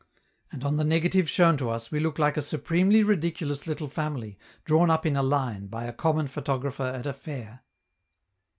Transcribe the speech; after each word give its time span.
And 0.51 0.63
on 0.63 0.77
the 0.77 0.83
negative 0.83 1.29
shown 1.29 1.57
to 1.57 1.69
us 1.69 1.91
we 1.91 1.99
look 1.99 2.17
like 2.17 2.35
a 2.35 2.41
supremely 2.41 3.03
ridiculous 3.03 3.67
little 3.67 3.87
family 3.87 4.39
drawn 4.65 4.89
up 4.89 5.05
in 5.05 5.15
a 5.15 5.21
line 5.21 5.67
by 5.67 5.83
a 5.83 5.93
common 5.93 6.27
photographer 6.27 6.81
at 6.85 7.05
a 7.05 7.13
fair. 7.13 7.61